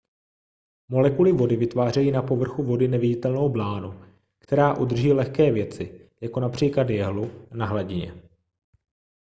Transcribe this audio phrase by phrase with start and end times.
[0.89, 4.03] molekuly vody vytvářejí na povrchu vody neviditelnou blánu
[4.39, 8.21] která udrží lehké věci jako například jehlu na hladině